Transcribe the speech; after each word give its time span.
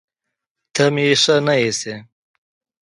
ته 0.73 0.83
مې 0.93 1.05
ښه 1.21 1.35
نه 1.45 1.53
ايسې 1.61 1.95